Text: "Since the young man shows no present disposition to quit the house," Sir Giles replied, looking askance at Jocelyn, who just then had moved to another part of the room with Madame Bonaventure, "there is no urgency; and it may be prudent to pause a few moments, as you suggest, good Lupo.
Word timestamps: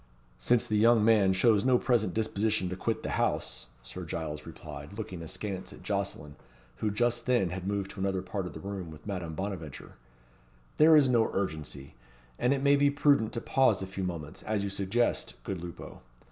"Since 0.39 0.65
the 0.65 0.77
young 0.79 1.05
man 1.05 1.31
shows 1.31 1.63
no 1.63 1.77
present 1.77 2.15
disposition 2.15 2.69
to 2.69 2.75
quit 2.75 3.03
the 3.03 3.11
house," 3.21 3.67
Sir 3.83 4.03
Giles 4.03 4.47
replied, 4.47 4.97
looking 4.97 5.21
askance 5.21 5.71
at 5.71 5.83
Jocelyn, 5.83 6.37
who 6.77 6.89
just 6.89 7.27
then 7.27 7.51
had 7.51 7.67
moved 7.67 7.91
to 7.91 7.99
another 7.99 8.23
part 8.23 8.47
of 8.47 8.53
the 8.53 8.59
room 8.59 8.89
with 8.89 9.05
Madame 9.05 9.35
Bonaventure, 9.35 9.97
"there 10.77 10.95
is 10.97 11.07
no 11.07 11.29
urgency; 11.35 11.93
and 12.39 12.51
it 12.51 12.63
may 12.63 12.75
be 12.75 12.89
prudent 12.89 13.31
to 13.33 13.41
pause 13.41 13.83
a 13.83 13.85
few 13.85 14.03
moments, 14.03 14.41
as 14.41 14.63
you 14.63 14.71
suggest, 14.71 15.35
good 15.43 15.61
Lupo. 15.61 16.01